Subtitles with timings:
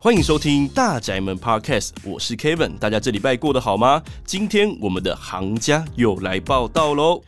[0.00, 4.00] 欢迎收听大宅门 Podcast，我是 Kevin，大家这礼拜过得好吗？
[4.24, 7.20] 今天我们的行家又来报道喽。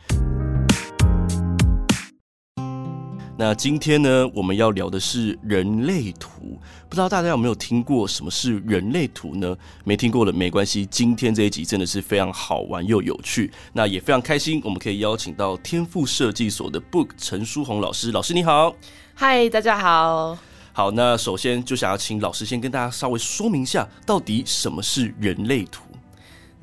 [3.37, 6.57] 那今天呢，我们要聊的是人类图，
[6.87, 9.53] 不知道大家有没有听过什么是人类图呢？
[9.83, 18.73] 没听过的没关系，今天这一集真的是非常好玩又有趣，那也非常开心，我们可以邀请到天赋设计所的 Book 陈书红老师，老师你好，
[19.13, 20.37] 嗨，大家好。
[20.73, 25.83] 好，那首先就想要请老师先跟大家稍微说明一下，到底什么是人类图？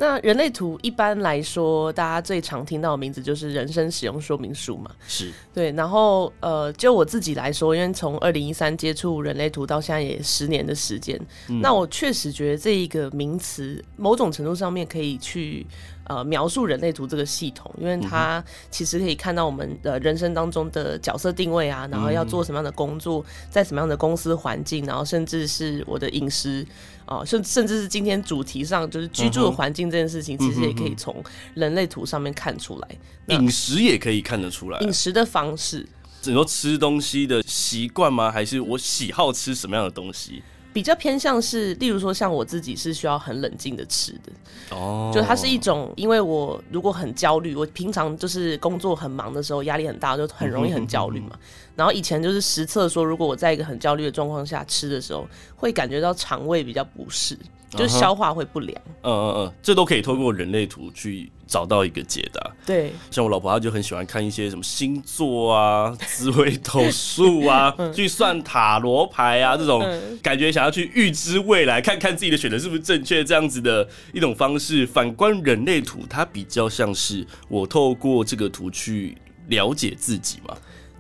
[0.01, 4.91] 那人类图一般来说，大家最常听到的名字就是人生使用说明书嘛。
[5.09, 15.67] 是对，然后呃，就我自己来说，因为从二零一三接触人类图到现在也十年的时间，嗯，那我确实觉得这一个名词某种程度上面可以去。
[16.09, 26.67] 呃，描述人类图这个系统，因为它其实可以看到我们的人生当中的角色定位啊，然后要做什么样的工作，在什么样的公司环境，然后甚至是我的饮食
[27.05, 32.89] 啊，甚、呃、甚至是今天主题上就是居住的环境这件事情，其实也可以从人类图上面看出来。
[33.27, 35.87] 饮食也可以看得出来，饮食的方式，
[36.23, 38.33] 只能说吃东西的习惯吗？
[38.33, 40.43] 还是我喜好吃什么样的东西？
[40.79, 44.31] 比较偏向是，例如说像我自己是需要很冷静的吃的，
[44.71, 51.37] 哦，就它是一种，因为我如果很焦虑，我平常就是工作很忙的时候，压力很大，就很容易很焦虑嘛。
[51.75, 55.27] 然后以前就是实测说，如果我在一个很焦虑的状况下吃的时候，
[55.57, 57.37] 会感觉到肠胃比较不适。
[57.71, 62.51] 就是消化会不良，嗯嗯嗯，这都可以透过人类图去找到一个解答。
[62.65, 69.87] 对，像我老婆，她就很喜欢看一些什么星座啊、 紫微斗数啊，去算塔罗牌啊，这种
[70.23, 74.87] 感觉想要去预知未来，看看自己的选择是不是正确，这样子的一种方式。
[74.87, 79.17] 反观人类图，它比较像是我透过这个图去
[79.49, 80.57] 了解自己嘛。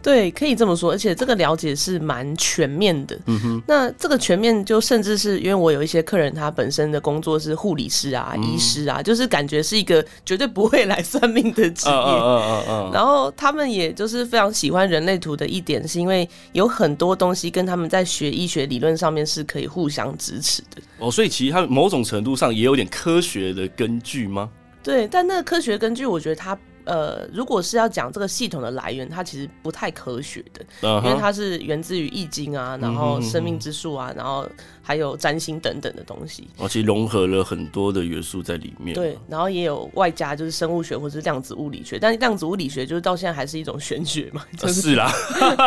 [0.08, 3.14] 对，可以这么说，而且这个了解是蛮全面的。
[3.26, 11.94] 嗯哼，那这个全面就甚至是因为我有一些客人，他本身的工作是护理师啊、嗯、医师啊，就是感觉是一个绝对不会来算命的职业。
[11.94, 12.90] 嗯嗯嗯嗯。
[12.90, 20.80] 然后他们也就是非常喜欢人类图的一点，是因为有很多东西跟他们在学医学理论上面是可以互相支持的。
[21.00, 24.48] 哦，所以其实它某种程度上也有点科学的根据吗？
[24.82, 26.58] 对，但那个科学根据，我觉得它。
[26.88, 31.04] 呃，如果是要讲这个系统的来源，它其实不太科学的，uh -huh.
[31.04, 34.48] 因为它是源自于易经啊，然后生命之树啊，然后
[34.80, 36.48] 还有占星等等的东西。
[36.56, 38.94] 哦，其实融合了很多的元素在里面。
[38.94, 44.42] 对，然后也有外加就是生物学或是量子物理学，但是量子物理学就是到现在还是一种玄学嘛。
[44.56, 45.12] 就是、是啦，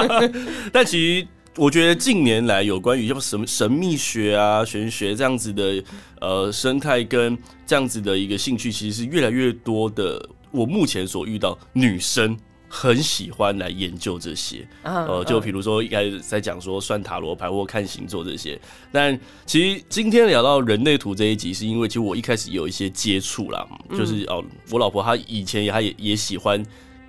[0.73, 5.83] 但其实我觉得近年来有关于什么神神秘学啊、玄学这样子的
[6.19, 10.27] 呃生态跟这样子的一个兴趣，其实是越来越多的。
[10.51, 12.37] 我目前所遇到女生
[12.73, 18.57] 很喜欢来研究这些，呃，就比如说一开始在讲说算塔罗牌或看星座这些，
[18.93, 26.65] 但其实今天聊到人类图这一集，是因为其实我一开始有一些接触啦，就是哦，我老婆她以前也她也也喜欢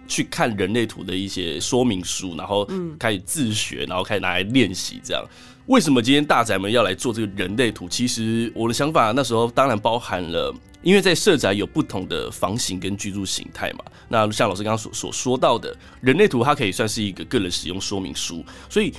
[0.08, 5.25] 去看人类图的一些说明书，然后开始自学，然后开始拿来练习这样。
[5.66, 7.88] 为什么今天大宅门要来做这个人类图？
[7.88, 10.52] 其实我的想法那时候当然包含了。
[10.82, 18.44] 因为在社宅有不同的房型跟居住形态嘛，那像老师刚刚所所说到的人类图，它可以算是一个个人使用说明书。
[18.69, 18.93] 所以，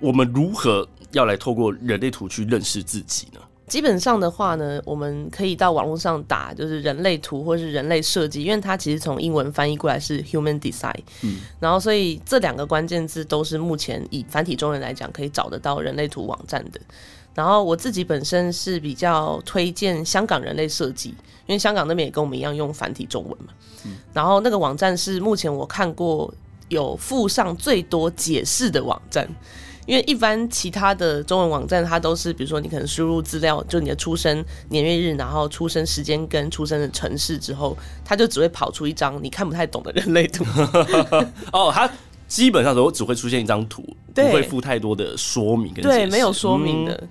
[0.00, 3.40] 我们如何要来透过人类图去认识自己呢？
[3.68, 11.00] 基本上的话呢，我们可以到网络上打，就是人类图或是人类设计，因为它其实从英文翻译过来是 Human Design。
[11.22, 16.80] 嗯，然后所以这两个关键字都是目前以繁体中文来讲可以找得到人类图网站的。
[17.38, 21.10] 然后我自己本身是比较推荐香港人类设计，
[21.46, 23.52] 因为香港那边也跟我们一样用繁体中文嘛。
[23.84, 23.92] 嗯。
[24.12, 26.34] 然后那个网站是目前我看过
[26.68, 29.28] 有附上最多解释的网站，
[29.86, 40.44] 因为一般其他的中文网站它都是，比如说你可能输入资料，就你的出生年月日，然后出生时间跟出生的城市之后，它就只会跑出一张你看不太懂的人类图。
[41.54, 41.88] 哦，它
[42.26, 45.84] 基本上都只会出现一张图，不会附太多的说明跟。
[45.84, 46.92] 对，没有说明的。
[46.94, 47.08] 嗯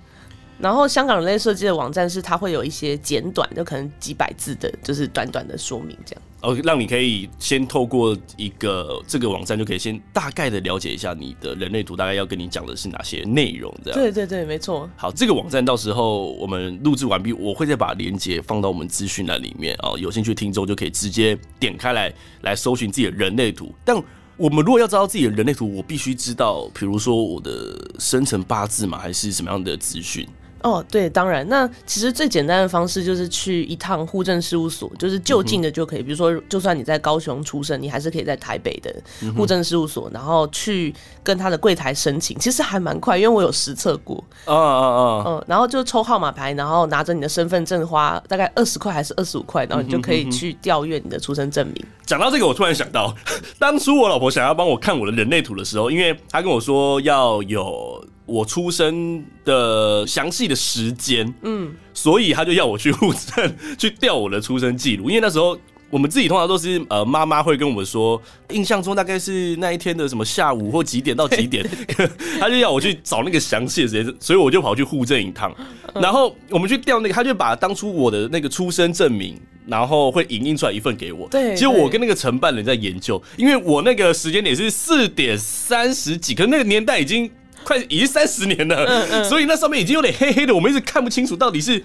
[0.58, 6.22] 然后香港人类设计的网站是它会有一些简短，就可能几百字的，就是短短的说明这样。
[6.40, 13.98] 哦，让你可以先透过一个这个网站就可以先大概的了解一下你的人类图大概要跟你讲的是哪些内容这样。
[13.98, 14.88] 对对对，没错。
[14.96, 22.12] 好，这个网站到时候我们录制完毕，我会再把链接放到我们资讯栏里面哦，有兴趣的听众就可以直接点开来
[22.42, 23.74] 来搜寻自己的人类图。
[23.84, 24.00] 但
[24.36, 30.24] 我们如果要知道自己的人类图，我必须知道，比如说我的生辰八字嘛，还是什么样的资讯？
[30.62, 31.48] 哦，对，当然。
[31.48, 36.00] 那其实最简单的方式就是去一趟户政事务所，就是就近的就可以。
[36.00, 38.94] 嗯、比如说，就算你在高雄出生，你还是可以在台北的
[39.36, 42.36] 户政事务所，嗯、然后去跟他的柜台申请。
[42.38, 44.16] 其实还蛮快，因为我有实测过。
[44.46, 45.24] 哦哦哦。
[45.26, 51.76] 嗯，然后就抽号码牌，然后拿着你的身份证，花大概二十块还是二十五块，然后你就可以去调阅你的出生证明。
[52.04, 53.14] 讲到这个，我突然想到，
[53.58, 58.04] 当初我老婆想要帮我看我的人类图的时候，因为她跟我说要有。
[58.28, 65.58] 我出生的详细的时间，嗯，所以他就要我去户政 去调我的出生记录，因为那时候
[65.88, 68.20] 我们自己通常都是呃妈妈会跟我们说，
[68.50, 71.66] 印象中大概是那一天的什么下午或几点到几点，
[72.38, 75.50] 他就要我去找那个详细的时间，所以我就跑去户政一趟，
[75.94, 87.30] 然后我们去调那个，他就把当初我的那个出生证明，然后会影印出来一份给我，对，其实我跟那个承办人在研究，因为我那个时间点是四点三十几，可是那个年代已经。
[87.68, 91.84] 快已经三十年了，嗯嗯，所以那上面已经有点黑黑的，我们一直看不清楚到底是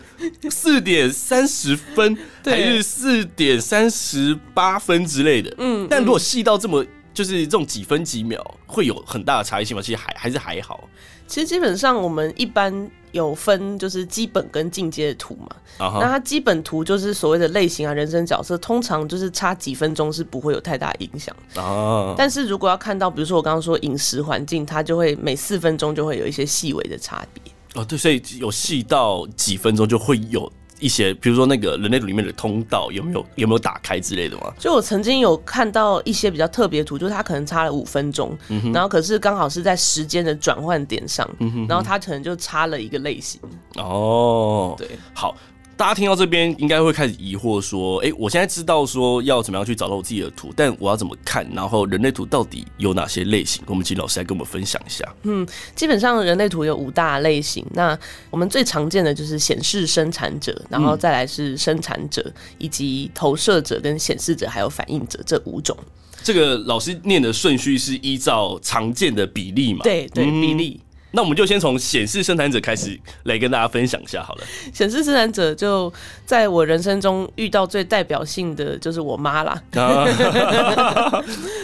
[0.49, 5.53] 四点三十分还是四点三十八分之类的。
[5.57, 9.83] 嗯，但如果细到这么就是这种几分几秒，会有很大的差异性吗？
[9.83, 10.89] 其实还还是还好。
[11.33, 12.91] 其实基本上我们一般。
[13.13, 15.47] 有分就是基本跟进阶的图嘛
[15.77, 15.99] ，uh huh.
[16.01, 21.35] 那它基本图就是所谓的类型啊、人生角色，通常就是差几分钟是不会有太大影响。
[21.53, 22.15] Uh huh.
[22.17, 27.43] 但是如果要看到，比如说我刚刚说饮食环境，它就会每四分钟就会有一些细微的差别。
[27.75, 30.51] 哦，oh, 对，所以有细到几分钟就会有。
[30.83, 34.53] 一些，比如说那个人类里面的通道有没有有没有打开之类的吗？
[34.59, 43.39] 就我曾经有看到一些比较特别图，就是它可能差了五分钟，嗯、然后可是刚好是在时间的转换点上，嗯、哼然后它可能就差了一个类型。
[43.75, 45.33] 哦，对，好。
[45.75, 51.47] 大家听到这边应该会开始疑惑说：“哎、欸，我现在知道说要怎么样去找到我自己的图，但我要怎么看？
[51.53, 53.63] 然后人类图到底有哪些类型？
[53.65, 57.65] 我们请老师来跟我们分享一下。”嗯，基本上人类图有五大类型。
[57.73, 57.97] 那
[58.29, 65.75] 我们最常见的就是显示生产者，然后再来是生产者，嗯、以及投射者、跟显示者还有反应者这五种。
[66.23, 69.79] 这个老师念的顺序是依照常见的比例嘛？
[69.83, 70.79] 对对，嗯、比例。
[71.15, 74.43] 那我们就先从显示生产者开始来跟大家分享一下好了。
[74.73, 75.93] 显示生产者就
[76.25, 79.61] 在我人生中遇到最代表性的就是我妈啦。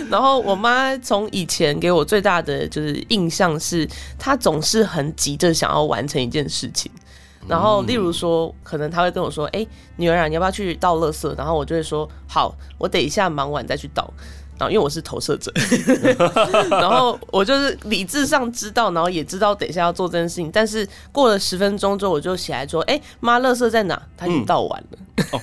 [0.08, 6.92] 然后我妈从以前给我最大的就是印象是，她总是很急着想要完成一件事情。
[7.48, 14.14] 然后例如说，可能她会跟我说：“哎，女儿啊，你要不要去倒垃圾？”然后我就会说：“好，我等一下忙完再去倒。”
[14.60, 15.52] 然后因为我是投射者，
[16.70, 24.00] 然后我就是理智上知道，然后也知道等一下要做这件事情，但是过了十分钟之后，我就起来说：“哎，妈，乐色在哪？
[24.18, 24.98] 他已经倒完了。
[25.16, 25.42] 嗯”哦，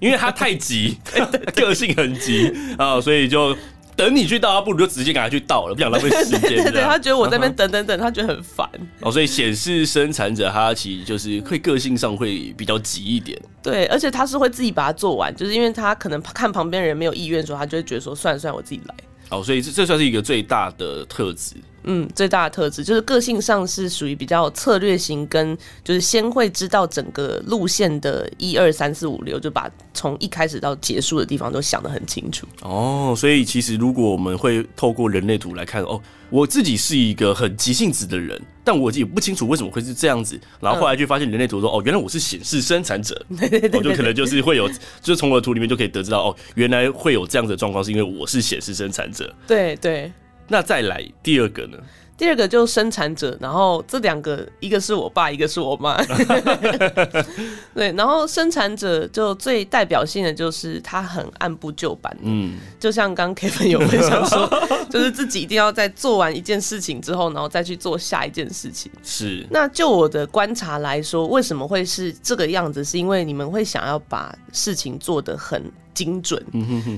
[0.00, 0.98] 因为他太急，
[1.54, 3.54] 个性很急啊，所以就。
[3.96, 6.40] 等你去倒，他不如就直接赶快去倒了，不想浪费时间。
[6.62, 8.68] 对，对，对，他觉得我在那边等等等，他觉得很烦。
[9.00, 13.40] 哦，所以显示生产者他其实就是会个性上会比较急一点。
[13.62, 18.94] 对，而且他是会自己把它做完，就是因为他可能看旁边人没有意愿的时候，他就会觉得说算了算了，我自己来。
[19.30, 21.54] 哦，所以这这算是一个最大的特质。
[21.86, 32.46] 嗯，最大的特质就是个性上是属于比较策略型，跟就是先会知道整个路线的一二三四五六，就把从一开始到结束的地方都想得很清楚。
[32.62, 40.38] 哦，所以其实如果我们会透过人类图来看，哦，我自己是一个很急性子的人，但我也不清楚为什么会是这样子。
[40.60, 43.24] 然后后来就发现人类图说，哦，原来我是显示生产者，
[43.72, 49.32] 我就可能就是会有，就是从我的图里面就可以得知到，哦，原来会有这样的状况，是因为我是显示生产者。
[49.46, 50.12] 对对。
[50.48, 51.78] 那再来第二个呢？
[52.18, 56.02] 第二个就是生产者，然后这两个一个是我爸，一个是我妈。
[57.76, 62.16] 对，然后生产者就最代表性的就是他很按部就班。
[62.22, 64.48] 嗯，就像刚 Kevin 有分享说，
[64.88, 68.90] 就是自己一定要在做完一件事情之后，然后再去做下一件事情。
[69.02, 69.46] 是。
[69.50, 72.82] 那就我的观察来说，为什么会是这个样子？
[72.82, 75.62] 是因为你们会想要把事情做得很。
[75.96, 76.40] 精准，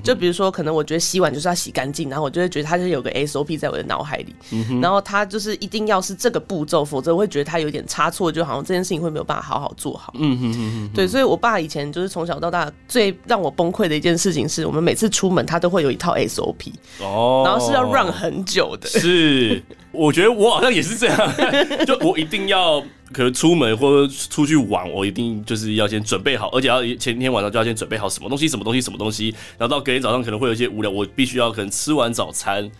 [0.02, 4.34] 就比如说，可能我觉得洗碗就是要洗干净，然后我就会觉得它就有个 SOP 在我的脑海里，
[4.82, 10.12] 然后它就是一定要是这个步骤，否则我会觉得它有点差错，就好像这件事情会没有办法好好做好。
[10.18, 10.90] 嗯哼哼哼。
[10.92, 18.88] 对，所以我爸以前就是从小到大最让我崩溃的一件事情是，我们每次出门他都会有一套 SOP，哦，然后是要 run 很久的。
[18.88, 21.16] 是，我觉得我好像也是这样，
[21.86, 22.84] 就我一定要。
[23.10, 32.70] 可能出门或者出去玩，我一定就是要先准备好，而且要前天晚上就要先准备好什么东西、什么东西、什么东西，然后到隔天早上可能会有一些无聊，我必须要可能吃完早餐，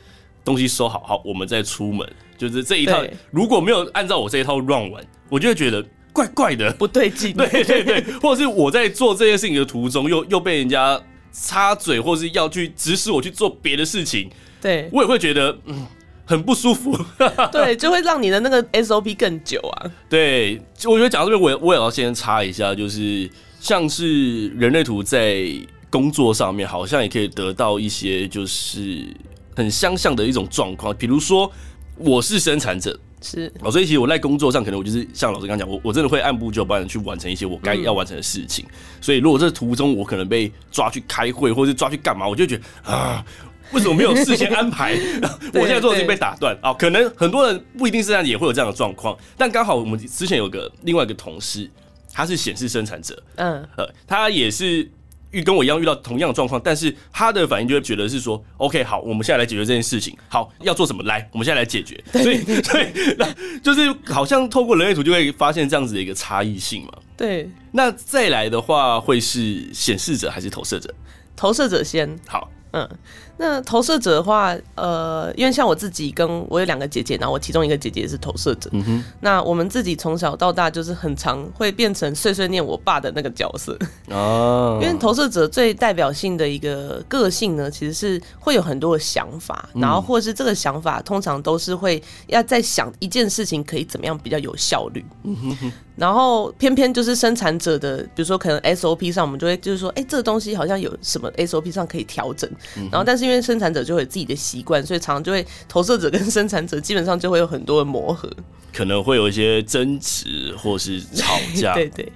[0.44, 2.06] 东西收好，好，我们再出门。
[2.36, 7.34] 就是这一套，如果没有按照我这一套 run 完，我就会觉得怪怪的，不对劲。
[7.34, 11.00] 对对对，或者是我在做这件事情的途中，又又被人家
[11.32, 14.28] 插嘴，或是要去指使我去做别的事情，
[14.60, 15.86] 对我也会觉得嗯。
[16.28, 16.94] 很不舒服。
[17.50, 19.90] 对，就会让你的那个 SOP 更久啊。
[20.10, 25.46] 对，我觉得讲到这边，我我也要先插一下，就是像是人类图在
[25.88, 29.06] 工作上面，好像也可以得到一些就是
[29.56, 31.50] 很相像的一种状况，比如说
[31.96, 33.00] 我是生产者。
[33.20, 38.64] 是，哦，所以其实我在工作上，可能我就是像老师刚刚讲，我我真的会按部就班的去完成一些我该要完成的事情。
[38.68, 43.24] 嗯、所以如果这途中我可能被抓去开会，或者是抓去干嘛，我就觉得啊，
[43.72, 44.92] 为什么没有事先安排？
[45.54, 46.72] 我现在做的事情被打断啊。
[46.74, 49.16] 可能很多人不一定是这样，也会有这样的状况。
[49.36, 51.70] 但刚好我们之前有个另外一个同事，
[52.12, 54.90] 他是显示生产者，嗯，呃，他也是。
[55.30, 60.16] 遇跟我一样遇到同样的状况，但是他的反应就会觉得是说，OK，好，我们现在来解决这件事情。
[60.26, 61.02] 好，要做什么？
[61.02, 62.02] 来，我们现在来解决。
[62.14, 62.86] 所以，所以，
[63.18, 63.26] 那
[63.62, 66.92] 就是好像透过人类图就会发现这样子的一个差异性嘛。
[67.14, 67.50] 对。
[67.72, 70.94] 那再来的话，会是显示者还是投射者？
[71.36, 72.18] 投射者先。
[72.26, 72.50] 好。
[72.72, 72.88] 嗯，
[73.38, 78.68] 那投射者的话，呃，因为像我自己跟我有两个姐姐，然后我其中一个姐姐也是投射者。
[78.72, 79.04] 嗯哼。
[79.20, 83.78] 那我们自己从小到大就是很常会变成碎碎念我爸的那个角色。
[84.08, 84.80] 哦。
[84.82, 95.04] 因为投射者最代表性的一个个性呢，其实是会有很多的想法，然后或者是这个想法通常都是会要在想一件事情可以怎么样比较有效率。
[95.22, 95.72] 嗯哼哼。
[95.94, 102.48] 然后偏偏就是生产者的，比如说可能 SOP 上，我们就会就是说，哎，这个东西好像有什么 SOP 上可以调整。
[102.76, 108.30] 嗯然后，但是因为生产者就会有自己的习惯，所以常常就会投射者跟生产者基本上就会有很多的磨合，
[108.72, 111.74] 可能会有一些争执或是吵架。
[111.78, 112.10] 对对，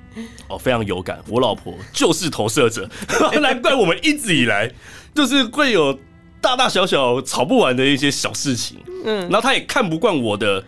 [0.48, 1.20] 哦，非常有感。
[1.28, 2.88] 我老婆就是投射者，
[3.40, 4.72] 难怪我们一直以来
[5.14, 5.98] 就是会有
[6.40, 8.78] 大大小小吵不完的一些小事情。
[9.04, 10.64] 嗯，然后她也看不惯我的。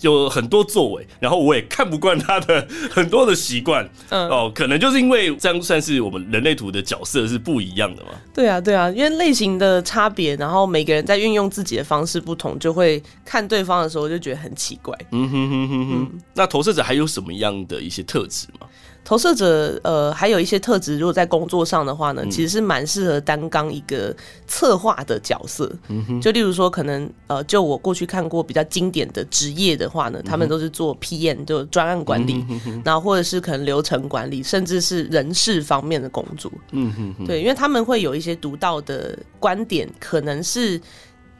[0.00, 8.10] 有很多作为，然后我也看不惯他的很多的习惯，嗯，哦，可能就是因为这样算是我们人类图的角色是不一样的嘛？
[8.34, 14.96] 对啊，对啊，因为类型的差别，然后每个人在运用自己的方式不同，就会看对方的时候就觉得很奇怪。
[15.12, 16.20] 嗯哼哼哼哼。
[16.34, 18.66] 那投射者还有什么样的一些特质吗？
[19.10, 24.14] 投射者呃，还有一些特质，如果在工作上的话呢，其实是蛮适合担纲一个
[24.46, 25.68] 策划的角色。
[25.88, 32.46] 嗯哼，就例如说，可能呃，就我过去看过比较经典的职业的话呢，他们都是做 PM，就专案管理，
[32.84, 36.48] 然后或者是可能流程管理，甚至是人事方面的工作。
[36.70, 40.80] 嗯哼，对，因为他们会有一些独到的观点，可能是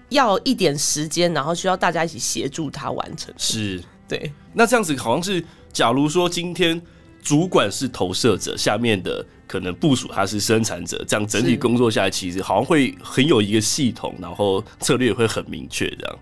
[0.09, 3.33] 要一点时间，然后需要大家一起协助他完成。
[3.37, 4.33] 是，对。
[4.53, 6.83] 那这样子好像是，假如说今天。
[7.23, 16.19] 主管是投射者，下面的可能部署他是生产者，这样整体工作下来，其实好像会很有一个系统，然后策略会很明确，这样。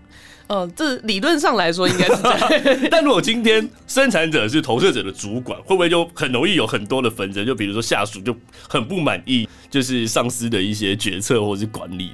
[0.49, 2.79] 嗯、呃，这理论上来说应该是这样。
[2.89, 7.45] 但如果今天生产者是投射者的主管，会不会就很容易有很多的纷争？
[7.45, 8.35] 就比如说下属就
[8.67, 12.11] 很不满意，就是上司的一些决策或者是管理。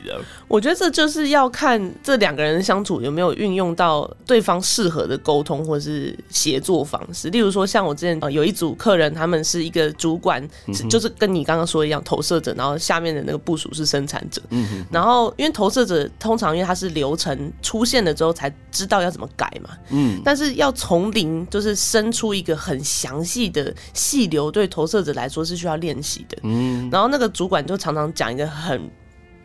[0.49, 7.29] 我觉得这就是要看这两个人相处有没有运用到对方适合的沟通或是协作方式。
[7.29, 10.45] 例如说，像我之前有一组客人，他们是一个主管，
[10.89, 14.41] 就是跟你刚刚说一样，投射者，然后下面的那个部署是生产者。
[14.49, 14.85] 嗯嗯。
[14.91, 18.24] 然后因为投射者通常因为他是流程出现了之后。
[18.25, 28.89] 都才知道要怎么改嘛，嗯，但是要从零就是生出一个很详细的细流，对投射者来说是需要练习的，嗯，然后那个主管就常常讲一个很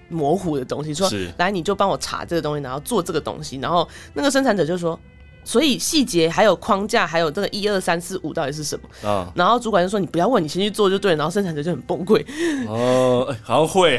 [0.08, 4.98] 模糊的东西，说，来你就帮我查这个东西，然后做这个东西，然后那个生产者就说。
[5.50, 9.08] 所以细节还有框架，还有这个一二三四五到底是什么？
[9.10, 12.24] 啊，然后主管就说：“你不要问，你先去做就对。”然后生产者就很崩溃。
[12.68, 13.98] 哦、 呃，好像会。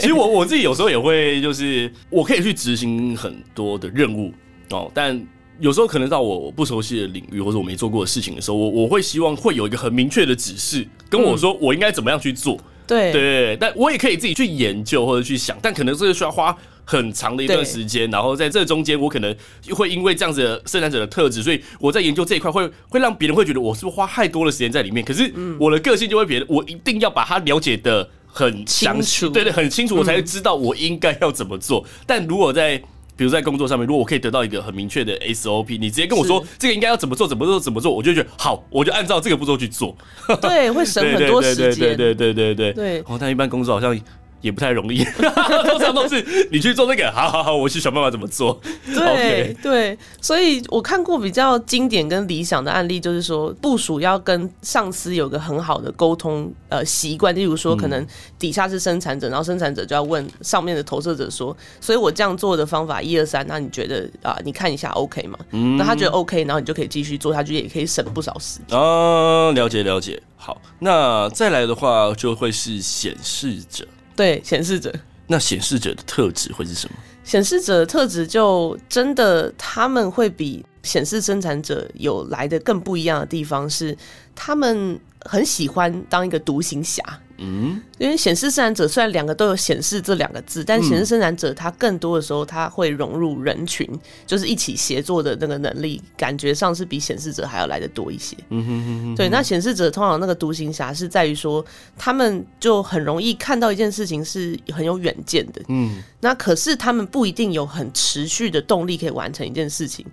[0.00, 4.32] 其实我我自己有时候也会，就是我可以去执行很多的任务
[4.70, 5.22] 哦，但
[5.60, 12.58] 有时候可能到我不熟悉的领域或者我没做过的事情的时候，我我会希望会有一个很明确的指示，跟我说我应该怎么样去做。
[12.86, 16.56] 对、嗯、对，但我也可以自己去研究或者去想，但可能这个需要花。
[16.88, 19.34] 很长的一段时间，然后在这中间，我可能
[19.70, 25.04] 会因为这样子的生产者的特质，所以我在研究这一块会会让别人会觉得我是不是花太多的时间在里面。
[25.04, 31.84] 可是我的个性就会别人，我一定要把它了解的很清楚，对对，很清楚，我才会知道我应该要怎么做。
[32.06, 32.80] 但如果在
[33.16, 39.96] 比如在工作上面，如果我可以得到一个很明确的 SOP，你直接跟我说这个应该要怎么做，怎么做，怎么做，我就觉得好，我就按照这个步骤去做。
[40.40, 41.96] 对，会省 很多时间。
[41.96, 43.02] 对对对对对对。
[43.08, 43.98] 哦，但一般工作好像。
[44.40, 45.04] 也不太容易，
[45.66, 48.60] 通常都是你去做那个，好好好，我去想办法怎么做。
[48.86, 58.06] 对、okay、对，所以我看过比较经典跟理想的案例，就是说部署要跟上司有个很好的沟通呃习惯，例如说可能
[58.38, 64.38] 底下是生产者，然后生产者就要问上面的投射者说，所以我这样做的方法一二三，那你觉得啊？
[64.44, 65.38] 你看一下 OK 吗？
[65.50, 68.78] 嗯，那他觉得 OK，然后你就可以继续做下去，也可以省不少时间。
[68.78, 70.22] 哦，了解了解。
[70.36, 73.84] 好，那再来的话就会是显示者。
[74.16, 74.92] 对，显示者，
[75.26, 76.96] 那显示者的特质会是什么？
[77.22, 83.96] 显示者的特质就真的他们会比显示生产者有来的更不一样的地方是，
[84.34, 87.02] 他们很喜欢当一个独行侠。
[87.38, 93.88] 嗯，因为显示生产者虽然两个都有显示这两个字，但显示生产者他更多的时候他会融入人群，
[94.26, 98.36] 就是一起协作的那个能力，感觉上是比显示者还要来的多一些。
[98.50, 99.14] 嗯哼哼哼。
[99.14, 101.64] 对，那显示者通常那个独行侠是在于说，
[101.96, 105.60] 他们就很容易看到一件事情是很有远见的。
[105.68, 110.04] 嗯，那可是他们不一定有很持续的动力可以完成一件事情。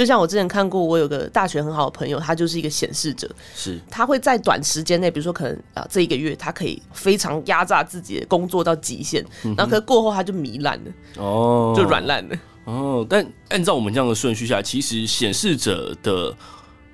[0.00, 13.06] 就像我之前看过，我有个大学很好的朋友，他就是一个显示者，是他会在短时间内，比如说可能啊这一个月，他可以非常压榨自己的工作到极限，然后可是过后他就糜烂了，哦， 就软烂了，哦。
[13.10, 16.34] 但按照我们这样的顺序下来，其实显示者的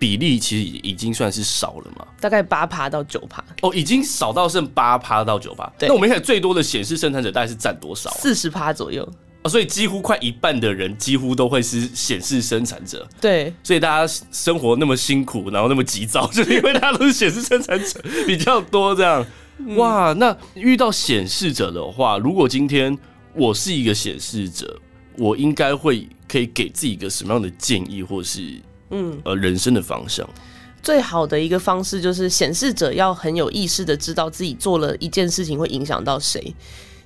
[0.01, 5.73] 比例其实已经算是少了嘛，大概八趴到九趴，哦，已经少到剩八趴到九趴。
[5.79, 8.11] 那我们现在最多的显示生产者大概是占多少？
[8.11, 9.09] 四十趴左右。
[9.49, 19.25] 所以几乎快一半的人几乎都会是显示生产者，对，所以大家生活那么辛苦，然后那么急躁， 就是因为大家都是显示生产者比较多，这样。
[19.76, 22.97] 哇，那遇到显示者的话，如果今天
[23.35, 24.79] 我是一个显示者，
[25.17, 28.61] 我应该会可以给自己一个什么样的建议，或是
[28.91, 30.29] 嗯呃人生的方向？
[30.83, 36.55] 最好的一个方式就是显示者要很有意识的知道自己做了一件事情会影响到谁。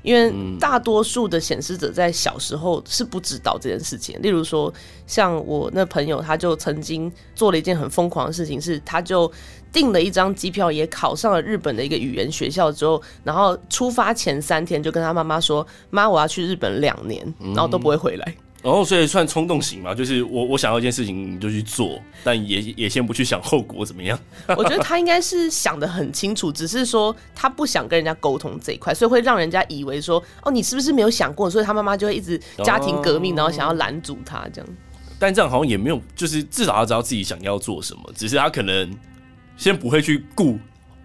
[0.03, 4.21] 因为大多数的显示者在小时候是不知道这件事情。
[4.23, 4.73] 例如说，
[5.07, 9.31] 像我那朋友，他就曾经做了一件很疯狂的事情，是他就
[9.73, 24.19] 订了一张机票，也考上了日本的一个语言学校之后，然后出发前三天就跟他妈妈说：“妈，我要去日本两年，然后都不会回来。”然后，所以算冲动型嘛，就是我我想要一件事情你就去做，但也也先不去想后果怎么样。
[24.57, 31.49] 我觉得他应该是想的很清楚，只是说他不想跟人家沟通这一块，所以会让人家以为说，哦，你是不是没有想过？
[31.49, 34.71] 所以他妈妈就会一直家庭革命，然后想要拦阻他这样。
[35.19, 38.95] 但这样好像也没有，就是至少他知道自己想要做什么，只是他可能
[39.57, 40.59] 先不会去顾。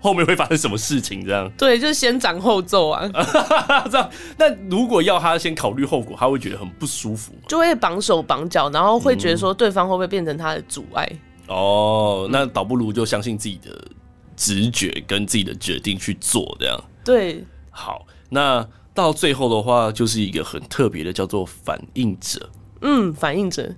[0.05, 1.25] 后面会发生什么事情？
[1.25, 3.09] 这样 对，就是先斩后奏啊。
[3.89, 11.09] 这样，那如果要他先考虑后果，他会觉得很不舒服，就会绑手绑脚，然后会觉得说对方会不会变成他的阻碍？
[11.47, 13.69] 嗯、哦，那倒不如就相信自己的
[14.37, 17.43] 直觉跟自己的决定去做，这样对。
[17.71, 22.49] 好，那到最后的话，就是一个很特别的，叫做反应者。
[22.81, 23.73] 嗯，反应者。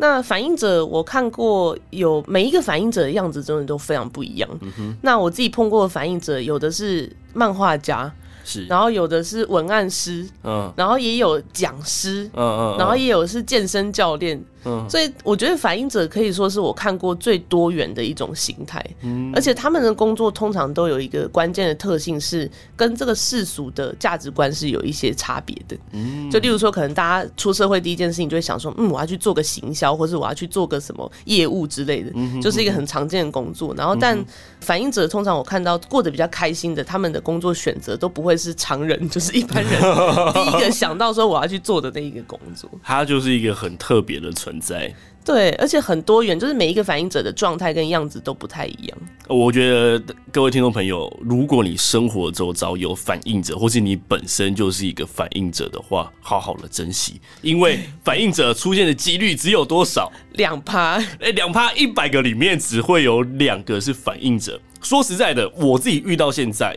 [0.00, 4.48] 那反应者，我看过有每一个反应者的样子，真的都非常不一样。
[4.78, 4.96] 嗯。
[5.02, 8.10] 那我自己碰过的反应者，有的是漫画家。
[8.44, 34.18] 是，然后有的是文案师，嗯，然后也有讲师，嗯嗯，然后也有是健身教练，嗯，所以我觉得反应者可以说是我看过最多元的一种形态，嗯，而且他们的工作通常都有一个关键的特性是跟这个世俗的价值观是有一些差别的，嗯，就例如说可能大家出社会第一件事情就会想说，嗯，我要去做个行销，或是我要去做个什么业务之类的，嗯，就是一个很常见的工作，然后但
[34.60, 38.29] 反应者通常我看到过得比较开心的，他们的工作选择都不会。
[38.30, 39.72] 会是常人， 就是一般人
[40.32, 44.94] 第一个想到说我要去做的那一个工作，他就是一个很特别的存在。
[45.22, 48.98] 对，而且很多元，就是每一个反应者的状态跟样子都不太一样。
[49.28, 60.10] 我觉得各位听众朋友，如果你生活周遭有反应者，或是你本身就是一个反应者的话，好好的珍惜，因为反应者出现的几率只有多少？
[60.32, 60.94] 两趴。
[61.20, 64.58] 哎，两趴一百个里面只会有两个是反应者。
[64.80, 66.74] 说实在的，我自己遇到现在。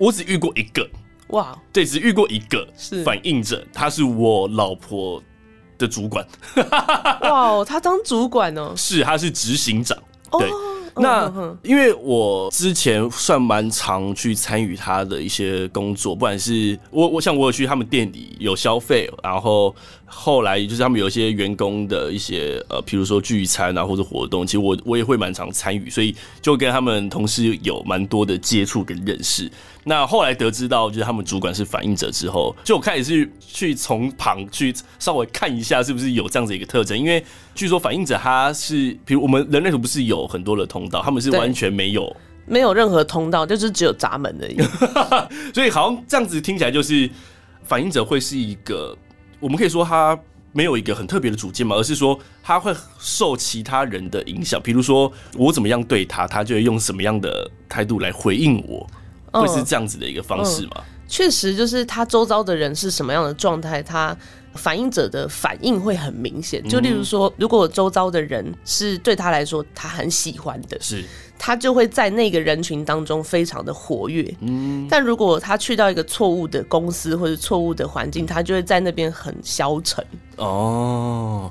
[0.00, 0.88] 我只遇过一个，
[1.28, 5.22] 哇，对，只遇过一个是反应者，他是我老婆
[5.76, 8.72] 的主管， 哇，他当主管哦？
[8.74, 9.96] 是，他是执行长，
[10.32, 10.48] 对。
[10.96, 11.32] 那
[11.62, 29.50] 因为我之前算蛮常去参与他的一些工作，不管是我，我想我有去他们店里有消费，然后后来就是他们有一些员工的一些呃，比如说聚餐啊或者活动，其实我我也会蛮常参与，所以就跟他们同事有蛮多的接触跟认识。
[29.84, 42.14] 那后来得知到就是他们主管是反应者之后，就我开始去去从旁去稍微看一下是不是有这样子一个特征，因为据说反应者他是，比如我们人类图不是有很多的通道，他们是完全没有
[42.46, 44.58] 没有任何通道，就是只有闸门而已。
[45.54, 47.08] 所以好像这样子听起来就是
[47.64, 48.96] 反应者会是一个，
[49.38, 50.18] 我们可以说他
[50.52, 58.86] 没有一个很特别的主见嘛，而是说他会受其他人的影响，比如说我怎么样对他，他就会用什么样的态度来回应我。
[59.32, 60.72] 会是这样子的一个方式吗？
[60.76, 64.16] 嗯嗯确实就是他周遭的人是什么样的状态，他
[64.54, 66.62] 反应者的反应会很明显。
[66.68, 71.04] 就例如说，如果周遭的人是对他来说他很喜欢的，是，
[71.36, 74.32] 他就会在那个人群当中非常的活跃。
[74.38, 80.06] 嗯，但如果他去到一个错误的公司或者错误的环境，他就会在那边很消沉。
[80.36, 81.50] 哦。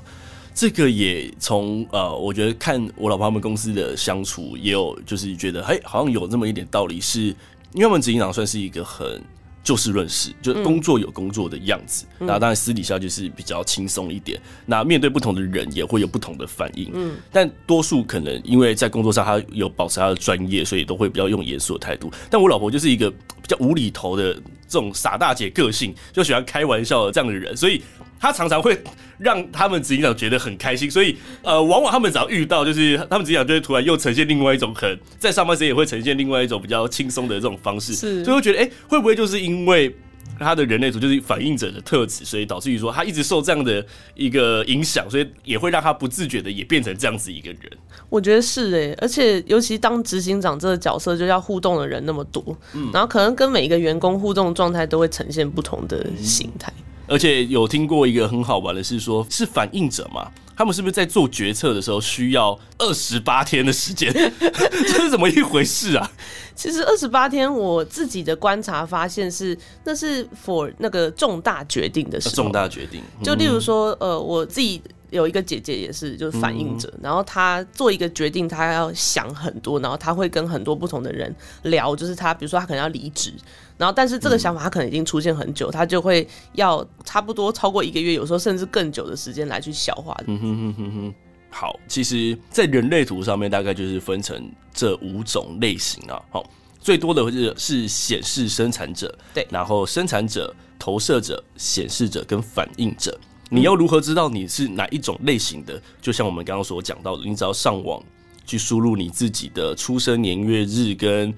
[0.54, 7.34] 这个也从呃，我觉得看我老婆他们公司的相处，也有就是觉得，嘿，好像有这么一点道理，是
[7.72, 9.22] 因为我们执行长算是一个很
[9.62, 14.40] 就事论事，就工作有工作的样子，嗯、然后当然私底下就是比较轻松一点。
[14.66, 16.90] 那面对不同的人，也会有不同的反应。
[16.94, 22.10] 嗯，但多数可能因为在工作上他有保持他的专业，所以都会比较用严肃的态度。
[22.30, 27.82] 但我老婆就是一个比较无厘头的这种傻大姐个性，就喜欢开玩笑的这样的人，所以。
[28.20, 28.78] 他常常会
[29.18, 39.94] 让他们执行长觉得很开心，所以呃，往往他们只要遇到，就是他们执行长就会突然又呈现另外一种可能在上班时也会呈现另外一种比较轻松的这种方式，是，所以会觉得哎、欸，会不会就是因为
[40.38, 47.60] 他的人类图就是反映者的特质，所以导致于说他一直受这样的一个影响，所以也会让他不自觉的也变成这样子一个人。
[48.08, 52.42] 我觉得是哎、欸，而且尤其当执行长这个角色，就要互动的人那么多，
[52.74, 56.70] 嗯，然后可能跟每一个员工互动状态都会呈现不同的形态。
[56.76, 60.30] 嗯而且有听过一个很好玩的是说，是反映者嘛？
[60.56, 64.12] 他们是不是在做决策的时候需要二十八天的时间？
[64.40, 66.10] 这是怎么一回事啊？
[66.54, 72.34] 其实二十八天，我自己的观察发现是，那是 for 那个重大决定的时候。
[72.36, 74.80] 重大决定，就例如说，呃，我自己。
[75.10, 83.32] 有一个姐姐也是，就是反应者，嗯、然后她做一个决定，她要想很多，然后她会跟很多不同的人聊，就是她，比如说她可能要离职，
[83.76, 90.16] 然后但是这个想法她可能已经出现很久，她就会要差不多超过一个月，有时候甚至更久的时间来去消化。
[90.26, 91.14] 嗯哼哼哼哼。
[91.52, 96.22] 好，其实，在人类图上面大概就是分成这五种类型啊。
[96.30, 103.18] 好，最多的是是显示生产者，对，然后生产者、投射者、显示者跟反应者。
[103.52, 105.82] 你要如何知道你是哪一种类型的？
[106.00, 108.00] 就像我们刚刚所讲到的，你只要上网
[108.46, 111.34] 去输入你自己的出生年月日跟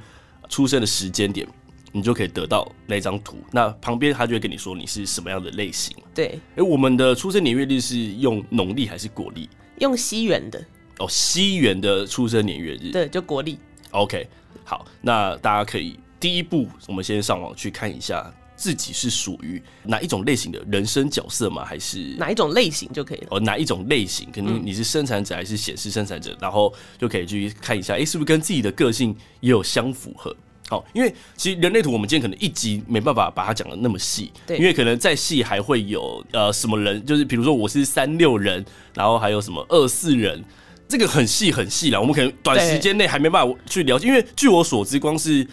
[0.50, 1.48] 出生的时间点，
[1.90, 3.38] 你就可以得到那张图。
[3.50, 5.96] 那旁边他就会跟你说你是什么样的类型。
[6.14, 9.48] 对，诶，我们的出生年月日是用农历还是国历？
[9.78, 10.62] 用西元的。
[10.98, 12.90] 哦，西元的出生年月日。
[12.92, 13.58] 对，就国历。
[13.90, 14.28] OK，
[14.64, 18.30] 好，那大家可以第一步，我们先上网去看一下。
[18.62, 21.64] 自己是属于哪一种类型的人生角色吗？
[21.64, 23.26] 还是哪一种类型就可以了？
[23.30, 24.30] 哦，哪一种类型？
[24.32, 30.32] 可能你是生产者还是显示生产者，嗯、然后就可以去看一下，哎、欸，是不是跟自己的个性也有相符合？
[30.68, 40.40] 好，因为其实人类图我们今天可能一集没办法把它讲的那么细，对，因为可能再细还会有呃什么人，就是比如说我是三六人，然后还有什么二四人，
[40.88, 45.44] 这个很细很细了，我们可能短时间内还没办法去了解，因为据我所知，光是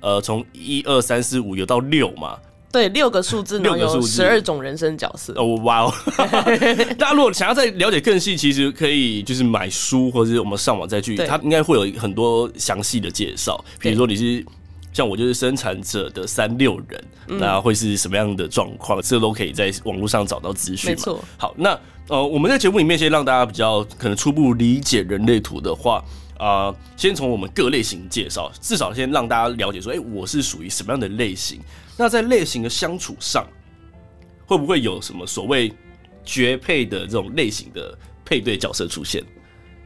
[0.00, 2.38] 呃从一二三四五有到六嘛。
[2.72, 5.32] 对，六个数字能，有十二种人生角色。
[5.36, 5.92] 哦，哇哦！
[6.96, 13.62] 大家如果想要再了解更细，其实可以就是买书，或者是我们上网再去，它应该会有很多详细的介绍。
[13.80, 14.44] 比如说你是
[14.92, 17.04] 像我就是生产者的三六人，
[17.40, 19.02] 那会是什么样的状况？
[19.02, 20.90] 这都可以在网络上找到资讯。
[20.90, 21.22] 没错。
[21.36, 25.96] 好，那呃，我们在节目里面先让大家比较可能初步理解人类图的话，
[26.38, 31.60] 啊、呃，先从我们各类型介绍，至少先让大家了解说，哎、欸，我是属于什么样的类型。
[32.00, 33.46] 那在类型的相处上，
[34.46, 35.70] 会不会有什么所谓
[36.24, 39.22] 绝配的这种类型的配对角色出现？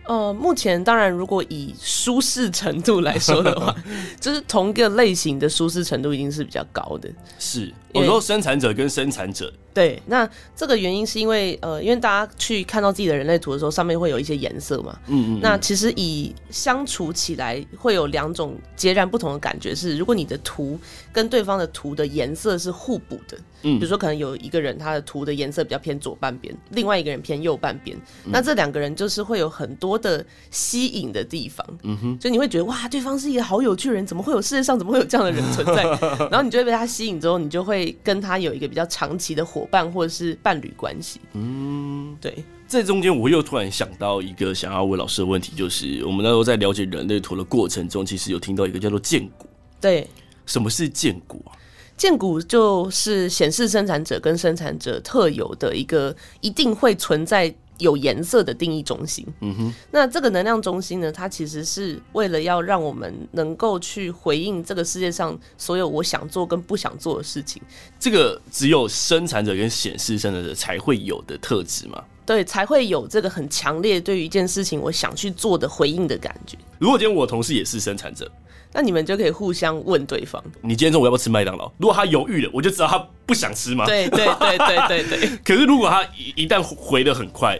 [0.05, 3.75] 呃，目前当然，如果以舒适程度来说的话，
[4.21, 7.11] 就是同一个类型的舒适程度一定是比较高的。
[7.41, 9.53] 是，我说生产者跟生产者。
[9.75, 14.97] 对，那这个原因是因为呃，因为大家去看到自己的人类图的时候，上面会有一些颜色嘛。
[15.09, 15.41] 嗯，嗯嗯。
[15.43, 20.79] 那其实以相处起来会有两种截然不同的感觉，是如果你的图
[21.13, 31.67] 跟对方的图的颜色是互补的，嗯，比如说可能有一个人他的图的颜色比较偏左半边，另外一个人偏右半边，嗯，那这两个人就是会有很多的吸引的地方。
[31.83, 32.19] 嗯哼。
[32.21, 35.83] 就你会觉得哇，对方是一个好有趣的人，怎么会有世界上怎么会有这样的人存在？
[36.31, 39.64] 然后你就会被他吸引之后，你就会跟他有一个比较长期的火。
[39.65, 49.47] 伙伴或者是伴侣关系，嗯，对，这中间我又突然想到一个想要问老师的问题，就是我们那时候在了解人类图的过程中，其实有听到一个叫做荐骨，
[49.81, 50.07] 对，
[50.45, 51.57] 什么是荐骨啊？
[51.97, 57.55] 荐骨就是显示生产者跟生产者特有的一个一定会存在。
[57.79, 67.61] 有颜色的定义中心，嗯哼，那这个能量中心呢，它其实是为了要让我们能够去回应这个世界上所有我想做跟不想做的事情。
[67.99, 72.03] 这个只有生产者跟显示生产者才会有的特质吗？
[72.27, 76.57] 对，才会有这个很强烈对于一件事情我想去做的回应的感觉。
[76.79, 78.31] 如果今天我同事也是生产者，
[78.77, 81.71] 那你们就可以互相问对方：你今天中午要不要吃麦当劳？
[81.79, 83.87] 如果他犹豫了，我就知道他不想吃嘛。
[83.87, 85.39] 对对对对对对。
[85.47, 87.57] 可是如果他一一旦回的很快，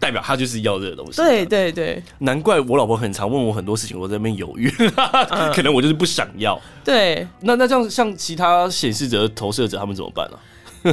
[0.00, 1.18] 代表他就是要这个东西。
[1.18, 2.02] 对对对。
[2.20, 4.70] 难怪我老婆很常问我很多事情，我在那边犹豫，
[5.54, 6.58] 可能我就是不想要。
[6.82, 7.26] 对。
[7.40, 10.38] 那那这样像其他显示者、投射者，他们怎么办呢？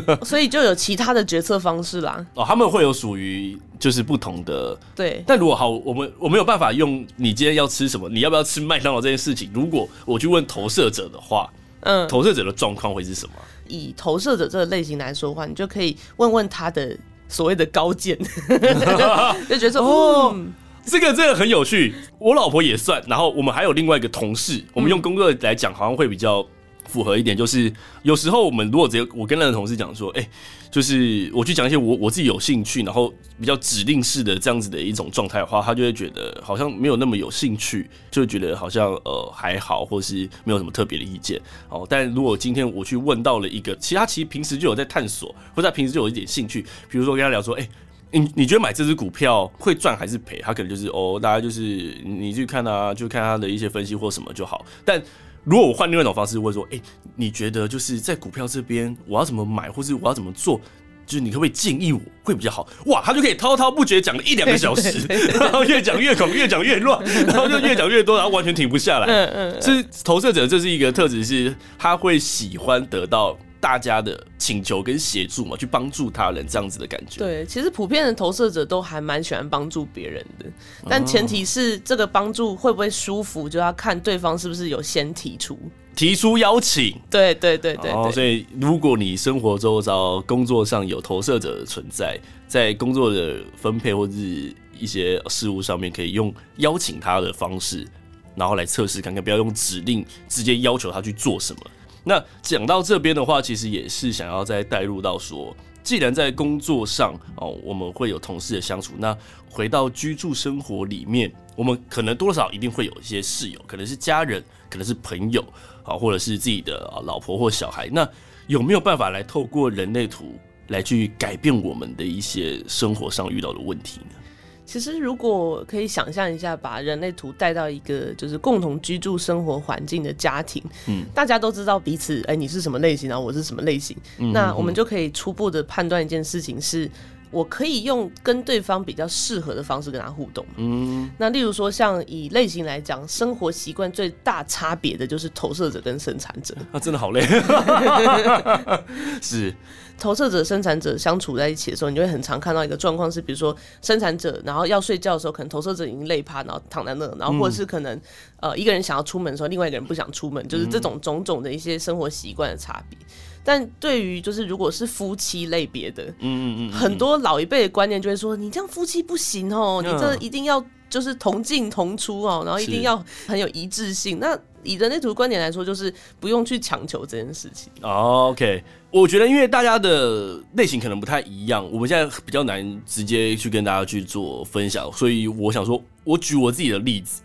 [0.23, 2.25] 所以就有其他的决策方式啦。
[2.35, 4.77] 哦，他们会有属于就是不同的。
[4.95, 5.23] 对。
[5.25, 11.49] 但如果好，我们我没有办法用你今天要吃什么，你要不要吃麦当劳这件事情，如果我去问投射者的话，
[11.81, 13.33] 嗯，投射者的状况会是什么？
[13.67, 18.17] 以投射者这个类型来说的话，你就可以问问他的所谓的高见，
[19.49, 20.51] 就觉得说哦，嗯、
[20.85, 21.93] 这个这个很有趣。
[22.19, 26.45] 我老婆也算，然后我们还有另外一个同事，我们用工作来讲，好像会比较。
[26.87, 27.71] 符合一点就是，
[28.03, 30.29] 有时候我们如果直接我跟那个同事讲说，哎、
[30.69, 41.39] 就是我去讲一些我我自己有兴趣，然后比较指令式的这样子的一种状态的话，他就会觉得好像没有那么有兴趣，就会觉得好像呃还好，或是没有什么特别的意见。
[41.69, 47.67] 哦，但如果今天我去问到了一个，其他其实平时就有在探索，或者他平时就有一点兴趣，比如说跟他聊说，哎、
[48.11, 50.39] 你你觉得买这只股票会赚还是赔？
[50.43, 51.61] 他可能就是哦，大家就是
[52.03, 55.01] 你去看啊，就看他的一些分析或什么就好，但。
[55.43, 56.81] 如果我换另外一种方式问说，哎、欸，
[57.15, 60.59] 你觉得就是在股票这边我要怎么买，或是我要怎么做，
[61.05, 62.67] 就是你可不可以建议我会比较好？
[62.85, 65.05] 哇，他就可以滔滔不绝讲了一两个小时，
[65.39, 69.07] 然后越讲越恐，越讲越乱，然后就越讲越多，然后完全停不下来。
[69.07, 73.37] 嗯嗯，是投射者，这是一个特质，是他会喜欢得到。
[73.63, 77.19] 大家的请求跟协助嘛，去帮助他人这样子的感觉。
[77.19, 80.45] 对，其实普遍的投射者都还蛮喜欢帮助别人的，
[80.89, 85.57] 但前提是这个帮助会不会舒服，就要看对方是不是有先提出
[85.95, 86.99] 提出邀请。
[87.09, 97.87] 对对对对，所以如果你生活周遭工作上有投射者的存在，在工作的分配或者是一些事务上面，可以用邀请他的方式，
[98.35, 101.61] 然后来测试看看，不要用指令直接要求他去做什么。
[102.03, 109.17] 那讲到这边的话，其实也是想要再带入到说，既然在工作上哦，我们会有同事的相处，那
[109.49, 115.43] 回到居住生活里面，我们可能多少一定会有一些室友，可能是家人，可能是朋友
[115.83, 117.87] 啊，或者是自己的老婆或小孩。
[117.91, 118.07] 那
[118.47, 120.37] 有没有办法来透过人类图
[120.67, 124.15] 来去改变我们的一些生活上遇到的问题呢？
[124.65, 136.89] 其实，如果可以想象一下，把人类图带到一个就是共同居住生活环境的家庭，嗯，大家都知道彼此，哎、欸，你是什么类型，然后我是什么类型，嗯、那我们就可以初步的判断一件事情是，
[137.33, 147.21] 我可以用跟对方比较适合的方式跟他互动，嗯，那例如说，像以类型来讲，生活习惯最大差别的就是投射者跟生产者，那、 啊、真的好累，
[149.21, 149.53] 是。
[149.99, 157.95] 投射者、生产者相处在一起的时候，你就会很常看到一个状况是，比如说生产者，然后要睡觉的时候，可能投射者已经累趴，然后躺在那，然后或者是可能、
[158.37, 162.97] 嗯、呃一个人想要出门的时候，另外一个人不想出门，就是这种种种的一些生活习惯的差别。
[163.43, 174.19] 但对于就是如果是夫妻类别的，嗯嗯嗯，很多老一辈的观念就会说，你这样夫妻不行哦，你这一定要就是同进同出哦，然后一定要很有一致性。
[174.19, 177.71] 那以人类图观点来说，就是不用去强求这件事情。
[177.81, 178.63] OK。
[178.91, 187.23] 我觉得，因为大家的类型可能不太一样，我们现在比较难直接去跟大家去做分享，所以我想说，我举我自己的例子，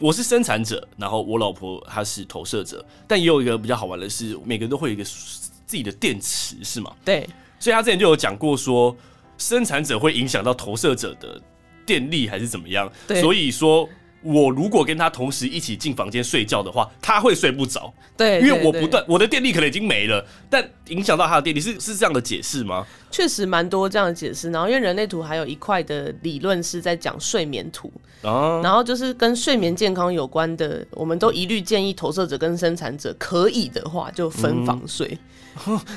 [0.00, 6.92] 我是生产者，然后我老婆她是投射者，但也有一个比较好玩的是，每个人都会有一个自己的电池，是吗？
[7.04, 8.96] 对，所以他之前就有讲过说，
[9.36, 11.40] 生产者会影响到投射者的
[11.84, 13.88] 电力还是怎么样，对，所以说。
[14.22, 17.92] 我如果跟他同时一起进房间睡觉的话，他会睡不着。
[18.16, 22.84] 对，因为我不断，我的电力可能已经没了，但影响到他的电力是是这样的解释吗？
[23.10, 24.50] 确实蛮多这样的解释。
[24.50, 35.06] 然后因为人类图还有一块的理论是在讲睡眠图，啊，然后就是跟睡眠健康有关的，我们都一律建议投射者跟生产者可以的话就分房睡。
[35.06, 35.18] 嗯、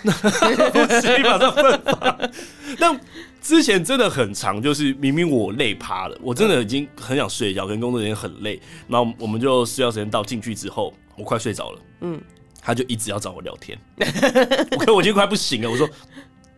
[0.03, 0.11] 那
[0.71, 2.31] 不行，马上分房。
[2.79, 2.99] 那。
[3.41, 12.21] 之前真的很长，就是明明我累趴了，我真的已经很想睡觉，跟工作人员很累，然后我们就睡觉时间到进去之后，我快睡着了，嗯，
[12.61, 13.75] 他就一直要找我聊天，
[14.73, 15.89] 我看我已经快不行了，我说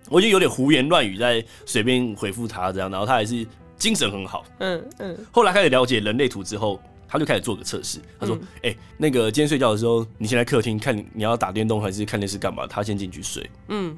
[0.10, 6.82] 我已经有点胡言乱语在随便回复他这样，然后他还是精神很好，嗯嗯，后来开始了解人类图之后，
[7.14, 12.66] 他就开始做个测试，他说，哎、欸，那个今天睡觉的时候，你先来客厅看你要打电动还是看电视干嘛？
[12.66, 13.96] 他先进去睡，嗯。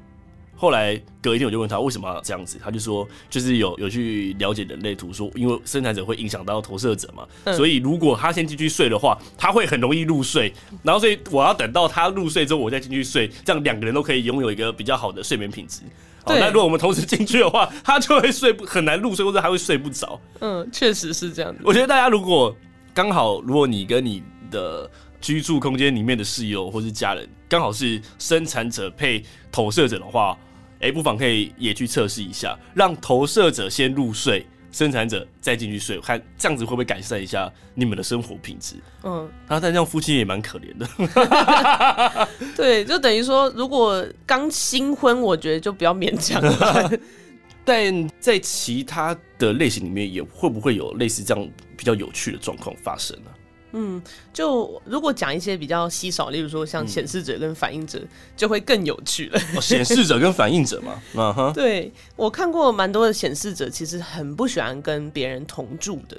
[0.58, 15.82] 后来隔一天我就问他为什么这样子，他就说就是有有去了解人类图，说因为生产者会影响到投射者嘛，嗯、所以如果他先进去睡的话，他会很容易入睡，然后所以我要等到他入睡之后我再进去睡，这样两个人都可以拥有一个比较好的睡眠品质。
[16.25, 20.19] 对，那如果我们同时进去的话，他就会睡不很难入睡，或者他会睡不着。
[20.39, 21.60] 嗯，确实是这样子。
[21.63, 22.56] 我觉得大家如果
[22.95, 30.38] 刚好，如果你跟你的居住空间里面的室友或是家人刚好是生产者配投射者的话，
[30.75, 34.47] 哎、欸，不妨可以也去测试一下，让投射者先入睡。
[34.71, 38.75] 生产者再进去睡，看这样子会不会改善一下你们的生活品质？
[39.03, 42.27] 嗯，然后但这样夫妻也蛮可怜的。
[42.58, 46.91] 对，就等于说，如果刚新婚，我觉得就不要勉强了。
[47.65, 53.32] 但在其他的类型里面，也会不会有类似这样比较有趣的状况发生呢？
[53.78, 54.01] 嗯，
[54.32, 58.01] 就如果讲一些比较稀少，例如说像显示者跟反应者，
[58.38, 59.39] 就会更有趣了。
[59.54, 66.17] 哦，显示者跟反应者嘛，嗯 哼，对，我看过蛮多的显示者，其实很不喜欢跟别人同住的。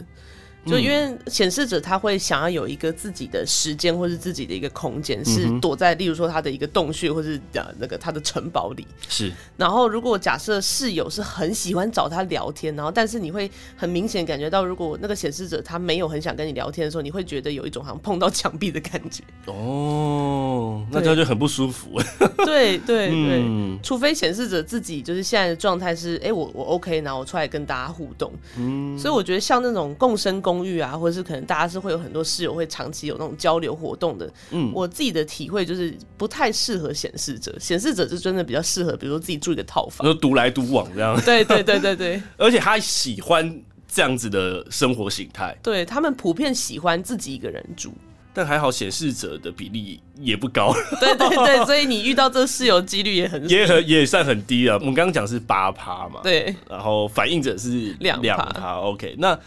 [0.66, 8.84] 就因为显示者他会想要有一个自己的时间，或是自己的一个空间，是躲在，例如说他的一个洞穴，或是呃那个他的城堡里。
[9.08, 9.32] 是。
[9.56, 19.22] 然后如果假设室友是很喜欢找他聊天，然后但是你会很明显感觉到，如果那个显示者他没有很想跟你聊天的时候，你会觉得有一种好像碰到墙壁的感觉。
[19.46, 22.00] 哦，那这样就很不舒服。
[22.44, 28.32] 对对对，嗯、除非显示者自己就是现在的状态是，哎、欸，我我 OK，然后我出来跟大家互动。
[28.58, 28.98] 嗯。
[28.98, 30.55] 所以我觉得像那种共生共。
[30.56, 34.32] 公寓啊，或者是可能大家是会有很多室友会长期有那种交流活动的。
[34.50, 41.20] 嗯，我自己的体会就是不太适合显示者，显示者是真的比较适合，比如说自己住一个套房，就独来独往这样。
[41.22, 45.54] 对对对对对， 而且他喜欢这样子的生活形态。
[45.62, 47.92] 对，他们普遍喜欢自己一个人住，
[48.32, 50.72] 但还好显示者的比例也不高。
[51.00, 54.76] 对对对， 所以你遇到这个室友几率也很也很也算很低啊。
[54.80, 58.78] 我们刚刚讲是八趴嘛，对，然后反应者是两两趴。
[58.80, 59.38] OK，那。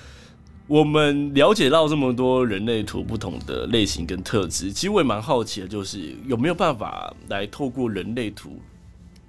[0.69, 8.61] 我们了解到这么多人类图不同的类型跟特质，其实我也蛮好奇的，就是有没有办法来透过人类图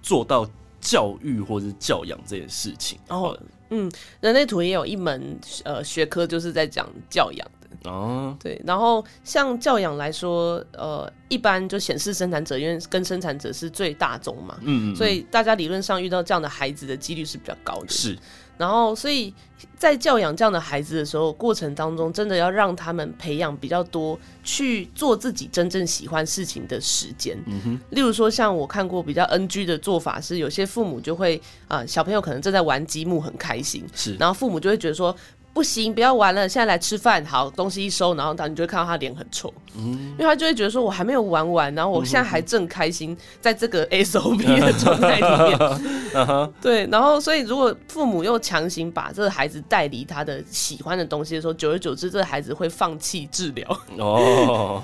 [0.03, 0.47] 做到
[0.83, 2.99] 教育或是教养这件事情？
[3.09, 3.35] 哦，
[3.71, 8.37] 嗯，人类图也有一门呃学科，就是在讲教养的哦。
[8.39, 17.89] 对，然后像教养来说，呃，一般就显示生产者，因为跟生产者是最大宗嘛，嗯，嗯，嗯，所以大家理论上遇到这样的孩子的几率是比较高的。
[17.89, 18.19] 是。
[18.61, 19.33] 然后，所以
[19.79, 27.43] 在教养这样的孩子的时候，过程当中，真的要让他们培养比较多去做自己真正喜欢事情的时间。
[27.47, 27.81] 嗯哼。
[27.89, 35.17] 例如说，像我看过比较 NG 的做法是，有些父母就会啊、呃，小朋友可能正在玩积木，很开心，是，然后父母就会觉得说。
[35.53, 37.25] 不行，不要玩了，现在来吃饭。
[37.27, 53.81] 好，东西一收，然后他你就会看到他脸很臭，嗯，因为他就会觉得说，我还没有玩完，然后我现在还正开心，在这个 SOP 的状态里面， 对，然后所以如果父母又强行把这个孩子带离他的喜欢的东西的时候，久而久之，这个孩子会放弃治疗。
[53.99, 54.83] 哦，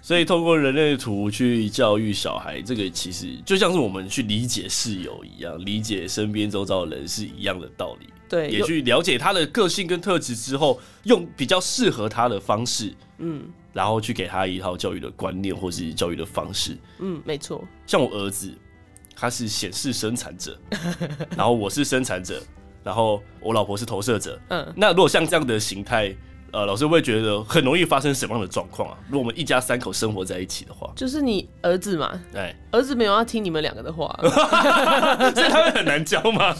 [0.00, 8.08] 所以透过人类图去教育小孩，这个其实就像是我们去理解室友一样，理解身边周遭的人是一样的道理。
[8.28, 17.64] 对，也去了解他的个性跟特质之后，用比较适合他的方式，嗯，然后去给他一套教育的观念或是教育的方式，嗯，没错。
[17.86, 18.52] 像我儿子，
[19.16, 20.58] 他是显示生产者，
[21.36, 22.42] 然后我是生产者，
[22.84, 26.14] 然后我老婆是投射者，嗯，那如果像这样的形态，
[26.50, 28.96] 呃，老师会觉得很容易发生什么样的状况啊？
[29.08, 34.08] 如果我们一家三口生活在一起的话，就是你儿子嘛，哎，儿子没有要听你们两个的话，
[35.34, 36.56] 所以他会很难教吗？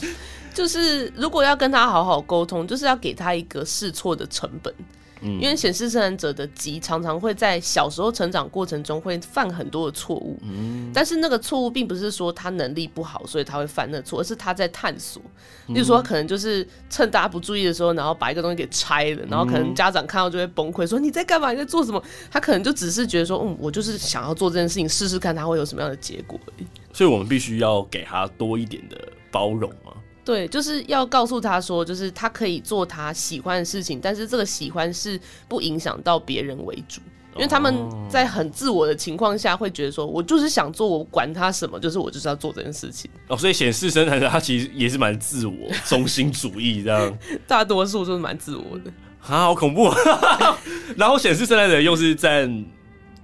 [0.59, 4.75] 就是如果要跟他好好沟通，就是要给他一个试错的成本。
[5.21, 10.37] 嗯，因为显示生产者的急常常会在小时候成长过程中会犯很多的错误。
[10.43, 15.23] 嗯，但是那个错误并不是说他能力不好，所以他会犯那错，而是他在探索。
[15.69, 21.53] 例如说，可能就是趁大家不注意的时候，然后把一个东西给拆了，然后可能家长看到就会崩溃，说你在干嘛？
[21.53, 22.03] 你在做什么？
[22.33, 26.67] 他可能就只是觉得说，嗯，我就是想要做这件事情，试试看他会有什么样的结果而已。
[26.93, 28.97] 所以我们必须要给他多一点的
[29.31, 29.93] 包容嘛。
[30.29, 37.01] 对，就是要告诉他说，就是他可以做他喜欢的事情，但是这个喜欢是不影响到别人为主，
[37.35, 37.75] 因为他们
[38.11, 43.11] 在很自我的情况下会觉得说，我就是想做，我管他什么，就是我就是要做这件事情。
[43.29, 45.55] 哦，所以显示生产者他其实也是蛮自我
[45.87, 48.91] 中心主义这样， 大多数都是蛮自我的
[49.23, 49.97] 啊，好恐怖啊！
[50.99, 52.67] 然后显示生产者又是占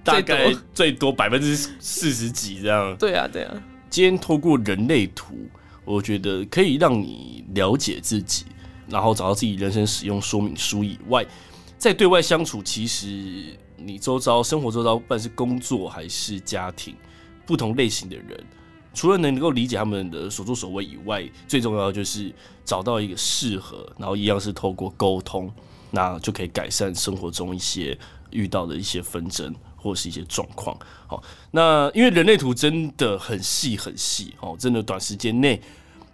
[0.03, 3.53] 大概最多百分之四十几这样，对啊，对啊。
[3.91, 5.35] 今天透过人类图。
[5.85, 8.45] 我觉得可以让你了解自己，
[8.89, 11.25] 然后找到自己人生使用说明书以外，
[11.77, 16.95] 在对外相处，其实你周遭生活周遭，不管是工作还是家庭，
[17.45, 18.43] 不同类型的人，
[18.93, 22.33] 除了能够理解他们的所作所为以外，最重要就是
[22.65, 25.51] 找到一个适合，然后一样是透过沟通，
[25.91, 27.97] 那就可以改善生活中一些
[28.31, 29.55] 遇到的一些纷争。
[29.77, 35.61] 或是一些状况，好，那因为人类图真的很细很细，哦，真的短时间内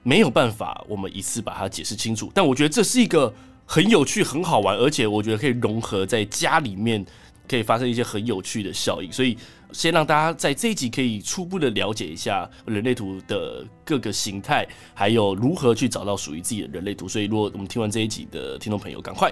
[0.04, 2.32] 没有办法我们一次把它解释清楚。
[2.34, 3.34] 但我觉得这是一个
[3.66, 7.06] 很有趣、很好玩，而且我觉得可以融合在家里面
[7.48, 9.12] 可以发生一些很有趣的效应。
[9.12, 9.38] 所以
[9.72, 17.08] 先让大家在这一集可以初步的了解一下人类图的各个形态，还有如何去找到属于自己的人类图。
[17.08, 19.32] 所以如果我们听完这一集的听众朋友，赶快。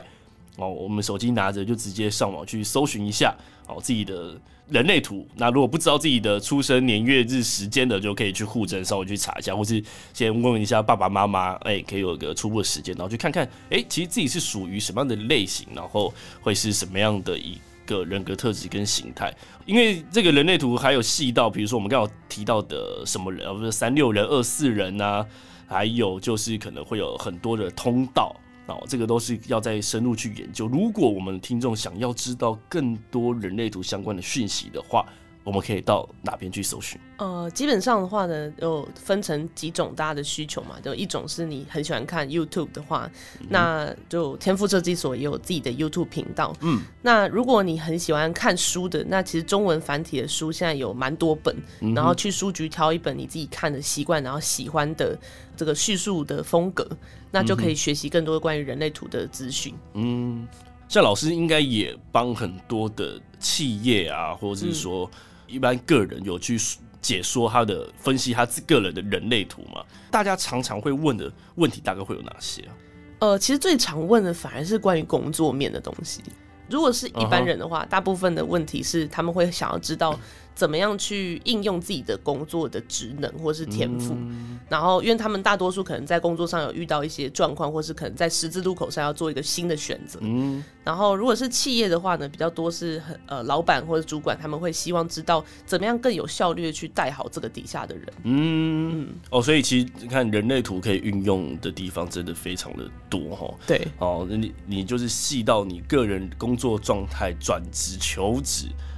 [0.60, 3.34] 哦，我们手机拿着就直接上网去搜寻一下
[3.68, 4.38] 哦，自己的
[4.68, 5.26] 人类图。
[5.38, 9.82] 那如果不知道自己的出生年月日时间的，就可以去户政稍微去查一下，或是
[10.14, 19.34] 先问一下爸爸妈妈，哎，可以有个初步的时间，然后去看看，哎，其实自己是属于什么样的类型，然后会是什么样的一个人格特质跟形态。
[19.66, 25.26] 因为这个人类图还有细到，比如说我们刚刚提到的什么人，而不是三六人、二四人呐、啊，
[25.68, 28.36] 还有就是可能会有很多的通道。
[28.76, 30.68] 哦，这个都是要再深入去研究。
[30.68, 35.06] 如果我们听众想要知道更多人类图相关的讯息的话，
[35.44, 37.00] 我们可以到哪边去搜寻？
[37.18, 40.76] 呃，基本上的话呢，有分成几种大家的需求嘛。
[40.84, 43.10] 就一种是你很喜欢看 YouTube 的话，
[43.40, 46.56] 嗯、那就天赋设计所也有自己的 YouTube 频道。
[46.60, 55.18] 嗯，那如果你很喜欢看书的，那其实中文繁体的书现在有蛮多本，嗯、然后去书局挑一本你自己看的习惯，然后喜欢的
[55.58, 56.88] 这个叙述的风格，
[57.32, 59.74] 那就可以学习更多关于人类图的资讯。
[59.94, 60.48] 嗯，
[60.88, 65.10] 像老师应该也帮很多的企业啊，或者是说。
[65.52, 66.60] 一般个人有去
[67.02, 69.84] 解说他的分析他自个人的人类图嘛？
[70.12, 72.72] 大家常常会问的问题大概会有哪些啊？
[73.18, 76.22] 呃，其实最常问的反而是关于工作面的东西。
[76.70, 77.90] 如果是一般人的话，uh huh.
[77.90, 80.20] 大部分的问题是他们会想要知道。
[80.60, 84.14] 怎么样去应用自己的工作的职能或是天赋？
[84.14, 90.20] 嗯、然后，因为他们大多数可能在工作上有遇到一些状况，或是可能在十字路口上要做一个新的选择。
[90.22, 98.06] 嗯，然后如果是企业的话呢，比较多是很呃老板或者主管，他们会希望知道怎么样更有效率的去带好这个底下的人。
[98.24, 103.54] 嗯，嗯哦，所以其实你看人类图可以运用的地方真的非常的多哈。
[103.66, 108.89] 对，哦，你你就是细到你个人工作状态、转职、求职哦。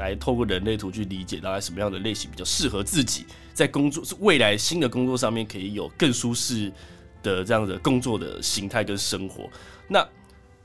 [0.00, 6.72] 来透过人类图去理解大概什么样的类型比较适合自己，在工作是未来新的工作上面可以有更舒适
[7.22, 9.48] 的这样的工作的形态跟生活。
[9.86, 10.04] 那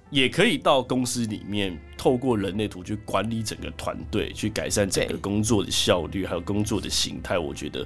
[0.10, 7.38] 也可以到公司里面透过人类图去管理整个团队，去改善整个工作的效率，还有工作的形态。
[7.38, 7.86] 我觉得。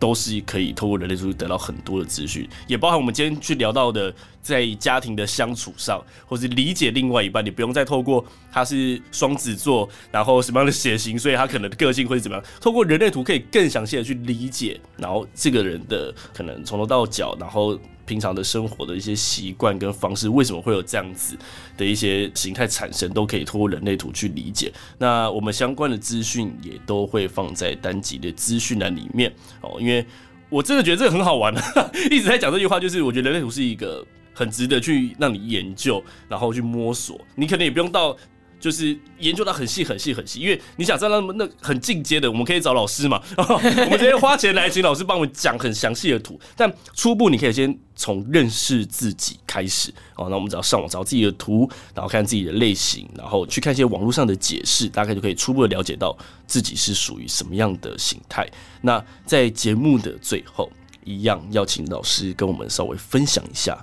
[0.00, 17.78] 都是可以透过人类数据得到很多的资讯，也包含我们今天去聊到的，在家庭的相处上，或是理解另外一半，你不用再透过他是双子座，然后什么样的血型，所以他可能的个性会是怎么样，透过人类图可以更详细的去理解，然后这个人的可能从头到脚，然后。
[18.10, 21.36] 平常的生活的一些习惯跟方式，为什么会有这样子
[21.76, 24.72] 的一些形态产生，都可以通过人类图去理解。
[24.98, 29.76] 那我们相关的资讯也都会放在单集的资讯栏里面哦。
[29.78, 30.04] 因为
[30.48, 31.54] 我真的觉得这个很好玩，
[32.10, 34.04] 一直在讲这句话，就是我觉得人类图是一个
[34.34, 37.20] 很值得去让你研究，然后去摸索。
[37.36, 38.16] 你可能也不用到。
[38.60, 43.20] 就是研究到很细很细很细，因为你想知道那么那很进阶的，我们可以找老师嘛。
[43.36, 46.38] 我们直接花钱来请老师帮我们讲很详细的图。
[46.54, 50.28] 但初步你可以先从认识自己开始哦。
[50.28, 58.46] 那我们只要上网找自己的图，然后看自己的类型，然后去看一些网络上的解释，大概就可以初步的了解到自己是属于什么样的形态。
[58.82, 60.70] 那在节目的最后，
[61.04, 63.82] 一样要请老师跟我们稍微分享一下，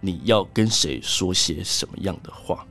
[0.00, 2.66] 你要跟谁说些什么样的话。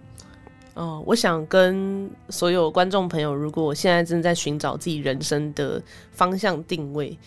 [0.76, 7.17] 哦，我想跟所有观众朋友，如果我现在正在寻找自己人生的方向定位，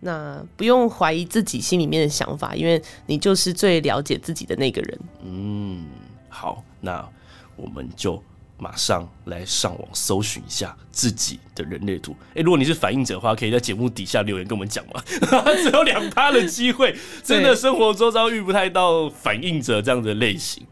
[0.00, 5.00] 那不用怀疑自己心里面的想法，因为你就是最了解自己的那个人。
[5.24, 5.86] 嗯，
[6.28, 7.08] 好，那
[7.54, 8.20] 我们就
[8.58, 12.10] 马上来上网搜寻一下自己的人类图。
[12.30, 15.00] 哎、欸，如果你是反应者的话，可以在节目底下留言跟我们讲嘛。
[15.62, 16.92] 只有两趴的机会，
[17.22, 20.66] 真的生活周遭遇不太到反应者这样的类型。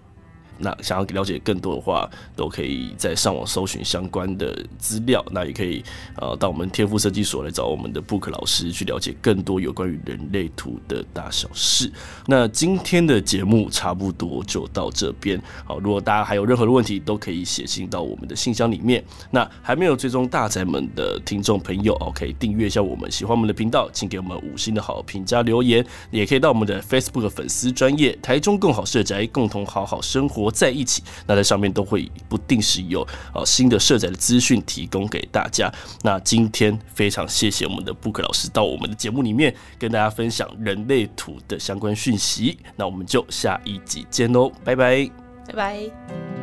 [0.59, 5.25] 那想要了解更多的话，都可以在上网搜寻相关的资料。
[5.33, 5.83] 那也可以
[6.17, 11.91] 呃到我们天赋设计所来找我们的 Book 老师去了解更多有关于人类图的大小事。
[12.27, 15.41] 那今天的节目差不多就到这边。
[15.65, 19.03] 好，如果大家还有任何的问题，都可以写信到我们的信箱里面。
[19.31, 25.85] 那还没有追踪大宅门的听众朋友哦，可以订阅一下我们，喜欢我们的频道，请给我们五星的好评加留言。
[26.11, 30.44] 也可以到我们的 Facebook 粉丝专业台中共好社宅，共同好好生活。
[30.45, 33.01] 活在一起，那在上面都会不定时有
[33.35, 35.73] 呃新的社宅的资讯提供给大家。
[36.03, 42.59] 那今天非常谢谢我们的 Book 老师到我们的节目里面跟大家分享人类图的相关讯息。
[42.77, 45.11] 那我们就下一集见喽，拜拜，
[45.47, 46.34] 拜拜。